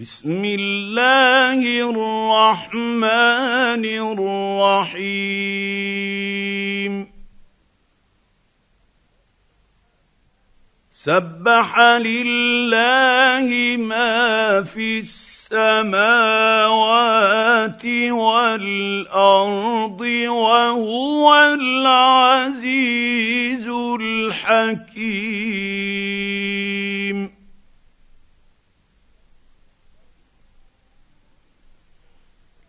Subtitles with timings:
[0.00, 3.84] بسم الله الرحمن
[4.88, 7.06] الرحيم.
[10.94, 15.50] سبح لله ما في السماوات
[18.10, 23.68] والأرض وهو العزيز
[24.00, 25.99] الحكيم.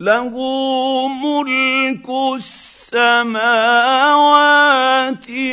[0.01, 0.33] له
[1.07, 3.39] ملك السماوات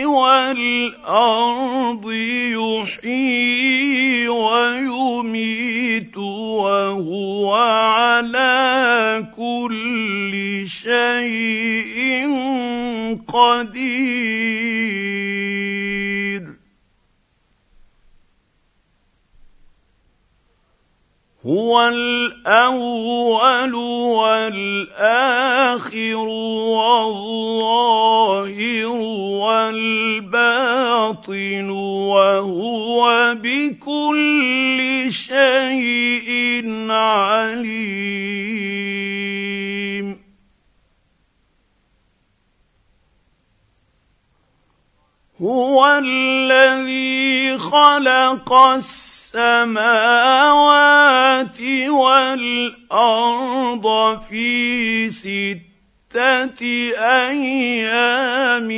[0.05, 2.13] والأرض
[2.57, 12.29] يحيي ويميت وهو على كل شيء
[13.29, 15.38] قدير.
[21.47, 23.75] هو الأول
[24.15, 25.49] والآخر
[26.99, 28.07] والظاهر
[30.19, 30.59] والباطن
[31.71, 38.49] وهو بكل شيء عليم.
[45.43, 49.79] هو الذي خلق السماوات
[51.89, 53.87] والأرض
[54.21, 56.61] في ستة
[56.99, 58.69] أيام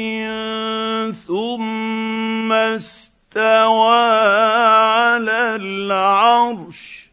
[1.26, 4.00] ثم استوى
[4.68, 7.10] على العرش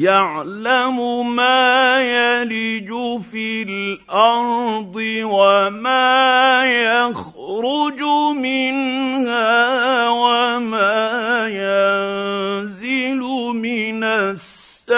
[0.00, 0.96] يعلم
[1.36, 2.88] ما يلج
[3.30, 8.00] في الأرض وما يخرج
[8.36, 13.20] منها وما ينزل
[13.60, 14.90] من السماء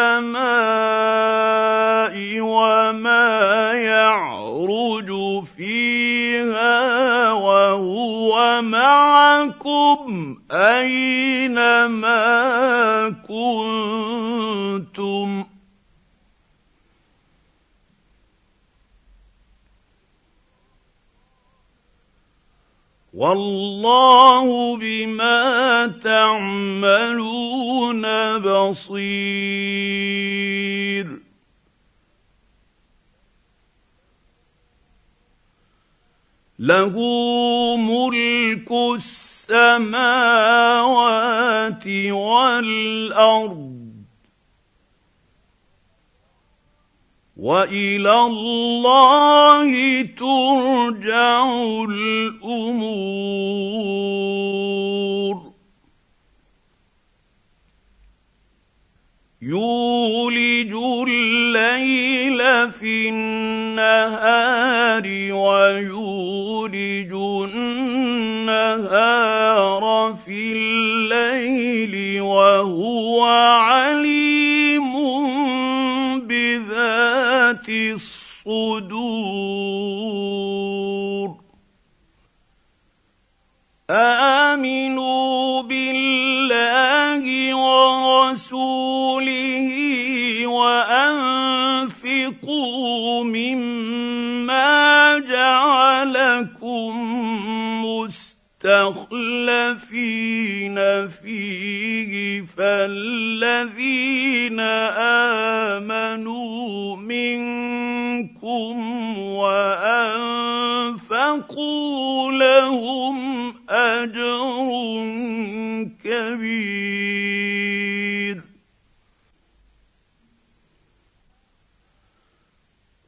[2.41, 5.11] وما يعرج
[5.57, 12.23] فيها وهو معكم أينما
[13.29, 14.32] كنتم
[23.13, 27.23] والله بما تعملون
[28.39, 29.93] بصير.
[36.59, 36.95] له
[37.77, 39.87] ملك السماوات
[42.11, 43.72] والأرض
[47.43, 49.71] وإلى الله
[50.03, 51.45] ترجع
[51.91, 53.03] الأمور.
[59.43, 60.73] يولج
[61.09, 65.03] الليل في النهار
[65.33, 67.13] ويولج
[68.43, 69.05] النهار
[70.27, 73.27] في الليل وهو
[83.93, 87.23] آمنوا بالله
[87.55, 89.69] ورسوله
[90.47, 91.93] وأنفقوا
[93.25, 96.93] مما جعلكم
[98.65, 104.61] مستخلفين فيه فالذين
[105.81, 108.75] آمنوا منكم
[109.19, 109.93] وأنفقوا
[112.33, 113.22] لهم
[114.03, 114.69] اجر
[116.05, 117.13] كبير.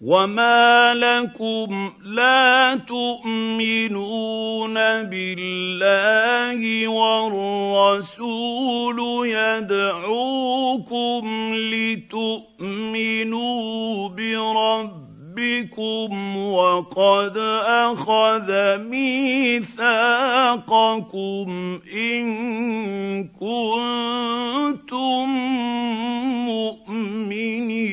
[0.04, 8.48] وما لكم لا تؤمنون بالله والرسول
[9.28, 11.24] يدعوكم
[11.54, 12.94] لتؤمنوا
[15.44, 17.36] بربكم وقد
[17.66, 19.90] أخذ ميثاقكم
[21.92, 22.24] إن
[23.28, 24.24] كنتم
[26.46, 27.84] مؤمنين.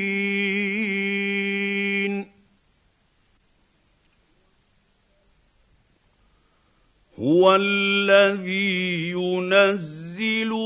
[7.19, 10.00] هو الذي ينزل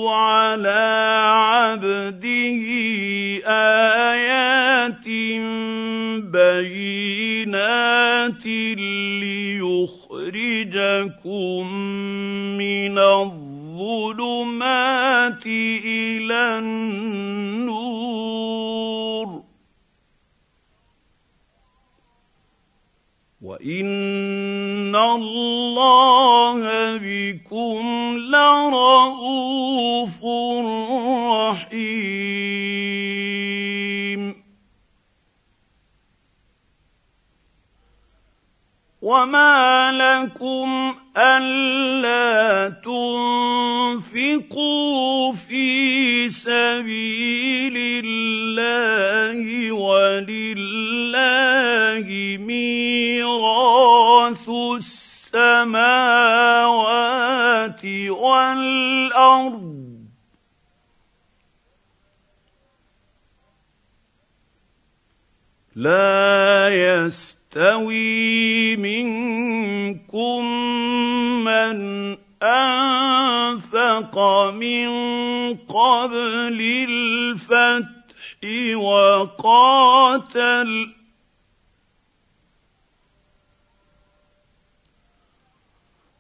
[0.10, 0.84] على
[1.26, 2.62] عبده
[3.48, 5.08] آيات
[6.32, 7.76] بينات
[10.06, 11.74] ليخرجكم
[12.58, 17.86] من الظلمات الظلمات إلى النور.
[23.42, 23.86] وإن
[24.96, 26.62] الله
[26.98, 30.26] بكم لرءوف
[31.50, 32.86] رحيم.
[39.02, 44.06] وما لكم ألا تنفقوا
[45.34, 50.86] في سبيل الله ولله
[52.40, 55.76] ميراث السماوات
[58.10, 59.76] والأرض.
[65.76, 66.68] لا
[67.56, 70.46] يستوي منكم
[71.44, 74.20] من أنفق
[74.52, 74.90] من
[75.56, 76.60] قبل
[76.90, 77.96] الفتح
[78.76, 80.70] وقاتل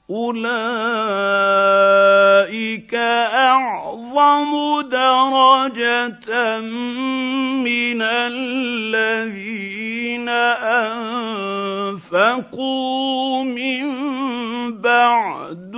[0.09, 0.45] أولئك
[3.33, 6.59] أعظم درجة
[7.65, 9.49] من الذين
[12.05, 13.85] أنفقوا من
[14.81, 15.75] بعد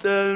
[0.00, 0.30] وقاتلوا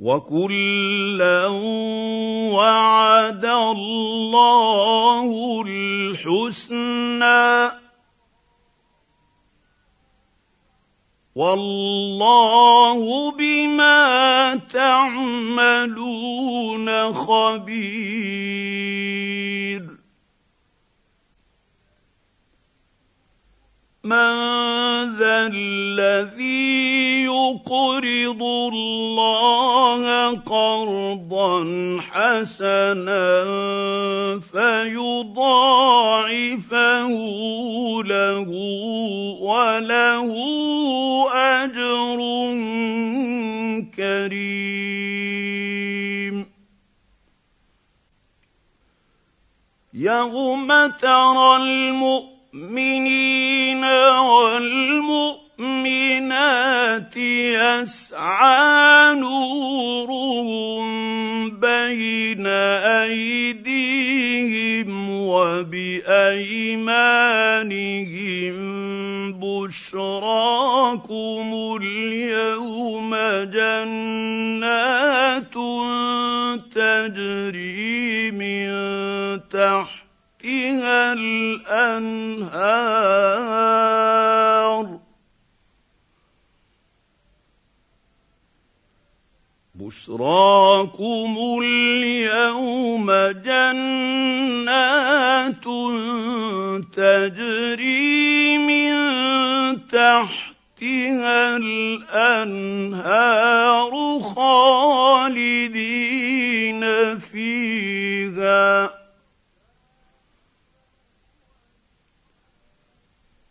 [0.00, 1.46] وكلا
[2.54, 5.26] وعد الله
[5.66, 7.48] الحسنى
[11.34, 13.00] والله
[13.32, 16.08] بما تعملون
[17.12, 18.97] خبير
[24.08, 24.34] من
[25.20, 30.04] ذا الذي يقرض الله
[30.36, 31.56] قرضا
[32.00, 33.44] حسنا
[34.40, 35.52] فيضاعفه
[38.04, 38.48] له
[39.40, 40.30] وله
[41.34, 42.18] أجر
[43.96, 45.28] كريم.
[49.94, 55.56] يوم ترى المؤمن المؤمنين والمؤمنات
[57.16, 60.88] يسعى نورهم
[61.50, 62.46] بين
[63.06, 63.90] أيديهم
[65.10, 66.18] وبأيمانهم.
[69.68, 71.48] بشراكم
[71.82, 73.14] اليوم
[73.44, 74.78] جنات
[76.74, 78.68] تجري من
[79.48, 79.97] تحت
[81.12, 82.88] الأنهار.
[89.74, 93.06] بشراكم اليوم
[93.46, 94.58] جنات
[96.92, 98.94] تجري من
[99.88, 103.18] تحتها الأنهار.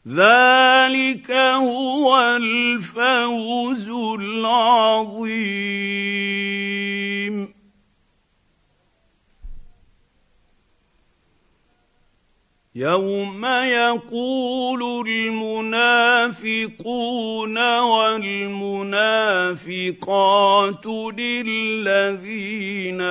[0.08, 5.28] ذلك هو الفوز العظيم.
[12.78, 15.08] يوم يقول
[15.68, 16.58] المنافقون
[17.80, 18.86] والمنافقات
[21.18, 23.02] للذين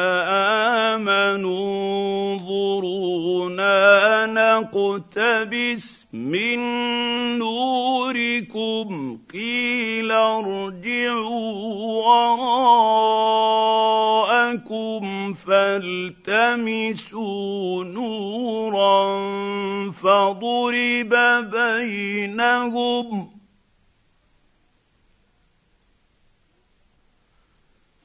[0.91, 1.67] امنوا
[2.35, 3.77] انظرونا
[4.27, 6.59] نقتبس من
[7.39, 11.53] نوركم قيل ارجعوا
[14.37, 15.06] وراءكم
[16.27, 18.97] فالتمسوا نورا
[19.91, 21.15] فضرب
[21.51, 23.36] بينهم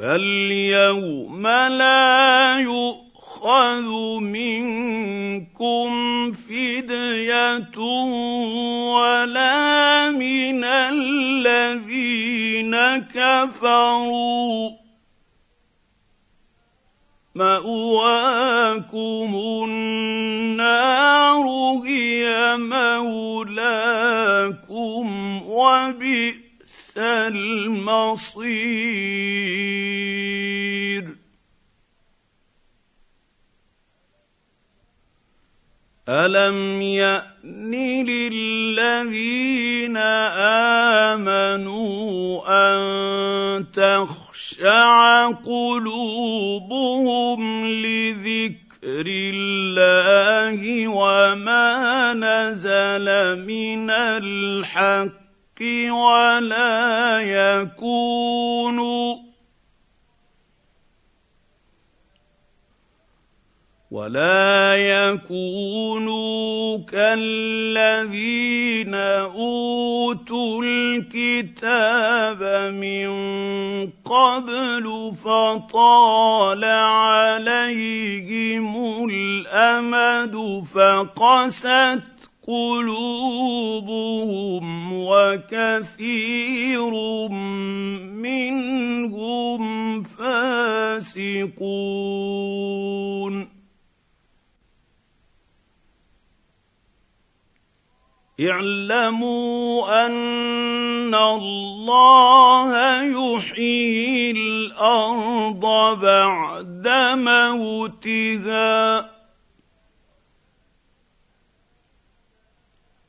[0.01, 1.90] فاليوم لا
[8.95, 14.71] ولا من الذين كفروا.
[17.35, 21.45] مأواكم النار
[21.85, 23.41] هي مولاكم
[25.45, 28.41] وبئس المصير.
[36.09, 37.71] الم يان
[38.05, 39.97] للذين
[41.17, 53.05] امنوا ان تخشع قلوبهم لذكر الله وما نزل
[53.45, 55.21] من الحق
[55.91, 59.15] ولا يكونوا
[63.91, 72.43] ولا يكونوا كالذين اوتوا الكتاب
[72.73, 73.09] من
[74.05, 77.85] قبل فطال عليهم
[79.09, 82.03] الامد فقست
[82.47, 83.83] قلوبهم
[84.93, 86.91] وكثير
[88.23, 91.51] منهم فاسقون
[98.49, 102.71] اعلموا أن الله
[103.03, 109.11] يحيي الأرض بعد موتها.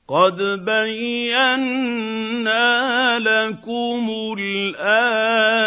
[0.08, 1.98] قد بينا
[3.18, 5.62] لكم الآيات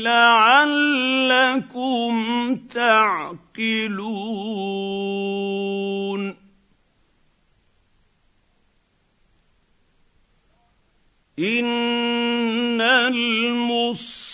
[0.00, 0.96] لعلكم
[2.74, 4.16] تعقلون.
[11.38, 14.28] ان المصدقين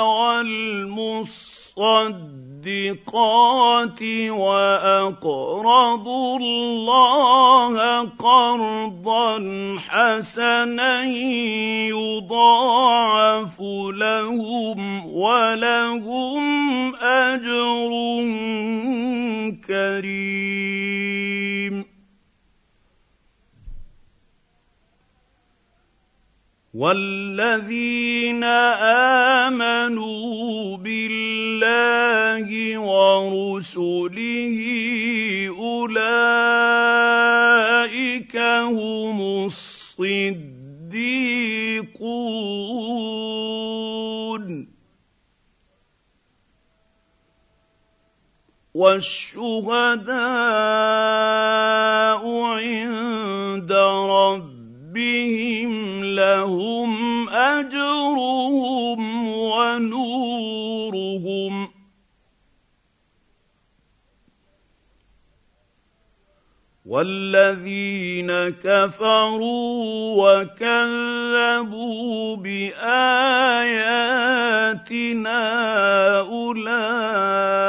[0.00, 1.30] والمصدقات
[4.30, 9.38] واقرضوا الله قرضا
[9.88, 11.04] حسنا
[11.88, 17.90] يضاعف لهم ولهم اجر
[19.68, 21.29] كريم
[26.74, 28.44] والذين
[29.54, 32.48] امنوا بالله
[32.78, 34.58] ورسله
[35.58, 36.36] اولئك
[38.70, 40.50] هم الصديقون
[48.74, 50.12] والشهداء
[52.42, 54.59] عند ربهم
[56.20, 60.60] لهم أجرهم ونورهم.
[66.90, 73.80] والذين كفروا وكذبوا باياتنا
[76.20, 77.60] اولئك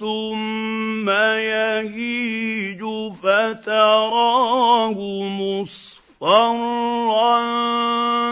[0.00, 2.82] ثم يهيج
[3.22, 4.98] فتراه
[5.28, 6.48] مصفرا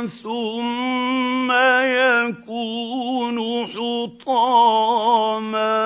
[0.07, 1.53] ثم
[1.83, 3.37] يكون
[4.27, 5.86] حطاما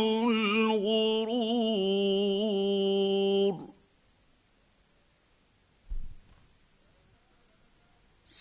[0.00, 1.34] الغرور.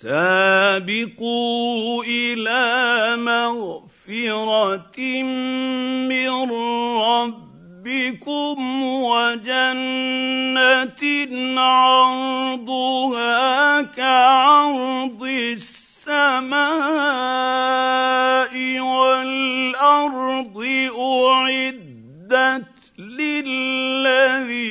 [0.04, 2.68] سابقوا إلى
[3.18, 5.00] مغفرة
[6.12, 6.52] من
[7.00, 8.60] ربكم
[9.04, 11.04] وجنة
[11.62, 13.42] عرضها
[13.82, 16.64] كعرض السماء.
[19.84, 20.58] والارض
[21.00, 24.64] أعدت للذين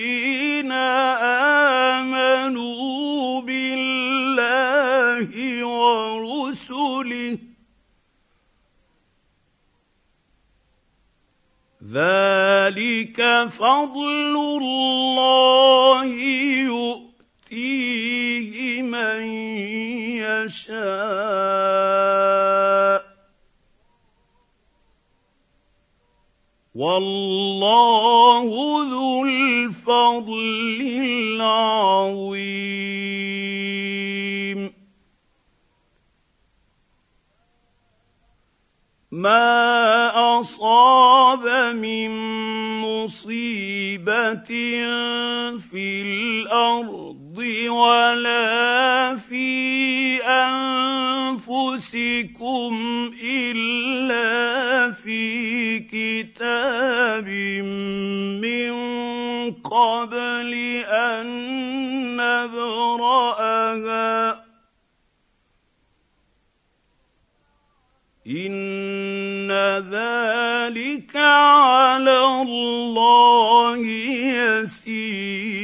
[2.03, 5.31] آمنوا بالله
[5.67, 7.39] ورسله.
[11.93, 13.19] ذلك
[13.51, 16.05] فضل الله
[17.53, 19.23] يؤتيه من
[20.25, 21.82] يشاء.
[26.83, 28.51] والله
[28.91, 30.81] ذو الفضل
[31.39, 32.43] العظيم.
[39.13, 41.45] ما أصاب
[41.77, 42.11] من
[42.81, 44.51] مصيبة
[45.59, 47.12] في الأرض
[47.69, 51.53] ولا في أنفسكم
[53.25, 57.29] إلا في كتاب
[58.43, 58.73] من
[59.53, 60.53] قبل
[60.87, 61.27] أن
[62.17, 63.73] نبرأها.
[68.27, 69.53] إن
[69.91, 73.79] ذلك على الله
[74.27, 75.62] يسير.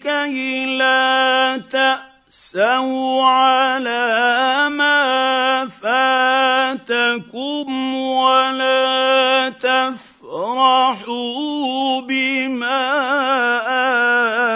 [0.00, 7.24] لكي لا تأسوا على ما فاتكم
[7.94, 11.10] ولا تفرحوا
[12.00, 12.80] بما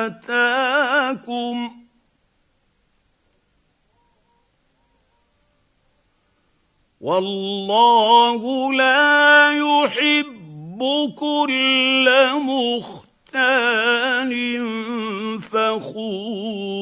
[0.06, 1.70] آتاكم.
[7.00, 10.80] والله لا يحب
[11.18, 12.08] كل
[13.34, 14.32] مختال
[15.42, 16.74] فخور.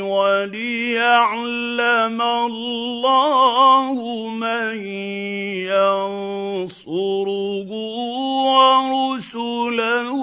[0.00, 1.42] وليعلم
[2.22, 3.94] الله
[4.28, 4.76] من
[5.68, 6.90] ينصره
[8.48, 10.20] ورسله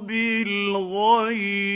[0.00, 1.66] بالغيب.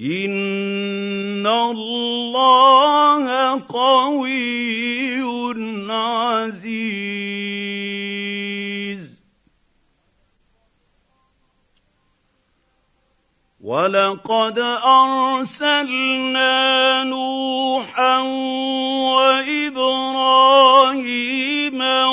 [0.00, 3.26] ان الله
[3.68, 5.20] قوي
[5.90, 7.00] عزيز.
[13.60, 16.54] ولقد ارسلنا
[17.04, 18.18] نوحا
[19.14, 20.20] وابراهيم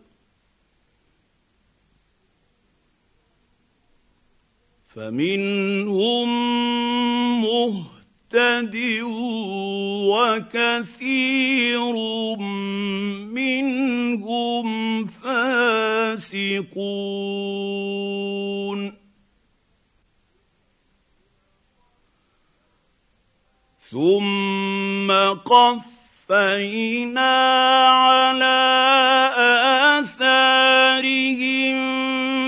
[4.95, 6.29] فمنهم
[7.41, 8.75] مهتد
[10.09, 11.93] وكثير
[13.33, 14.67] منهم
[15.07, 16.59] فاسقون.
[23.91, 25.11] ثم
[26.29, 27.33] قفينا
[27.87, 28.59] على
[29.99, 31.77] آثارهم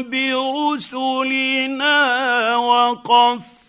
[0.09, 1.97] برسلنا
[2.57, 3.61] وقفينا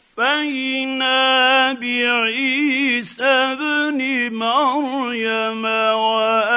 [1.73, 4.01] بعيسى ابن
[4.35, 5.65] مريم
[6.05, 6.53] وآتيناه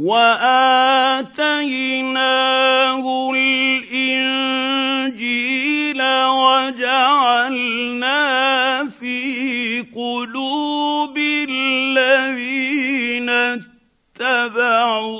[0.00, 1.36] وآتيناه
[3.36, 4.80] الإنجيل
[6.40, 7.70] وجعلنا
[9.00, 13.28] في قلوب الذين
[14.20, 15.10] اتبعوه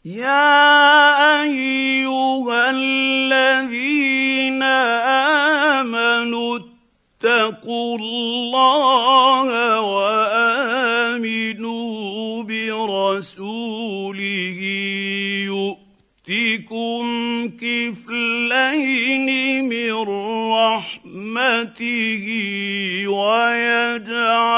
[0.06, 4.64] يا ايها الذين
[5.74, 11.24] امنوا اتقوا الله وامنوا
[12.44, 14.12] برسوله
[15.50, 17.06] يؤتكم
[17.50, 19.30] كفلين
[19.66, 19.94] من
[20.54, 22.26] رحمته
[23.08, 24.55] ويجعل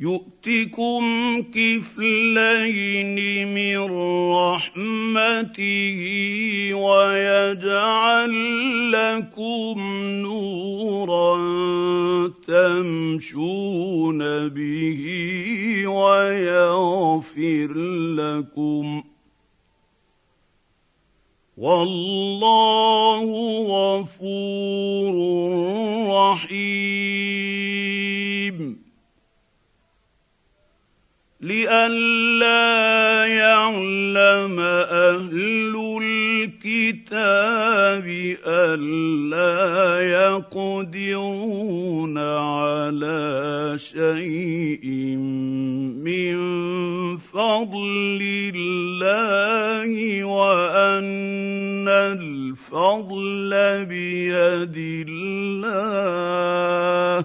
[0.00, 1.02] يؤتكم
[1.42, 3.18] كفلين
[3.54, 3.78] من
[4.32, 6.00] رحمته
[6.74, 8.32] ويجعل
[8.92, 9.76] لكم
[10.22, 11.38] نورا
[12.46, 15.02] تمشون به
[15.86, 17.72] ويغفر
[18.14, 19.02] لكم.
[21.56, 23.26] والله
[23.68, 25.14] غفور
[26.08, 27.37] رحيم.
[31.40, 38.06] لئلا يعلم أهل الكتاب
[38.46, 40.00] ألا
[40.34, 44.86] يقدرون على شيء
[46.02, 46.38] من
[47.18, 48.18] فضل
[48.54, 53.50] الله وأن الفضل
[53.86, 57.24] بيد الله